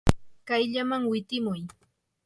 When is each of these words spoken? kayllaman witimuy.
kayllaman 0.47 1.03
witimuy. 1.11 1.61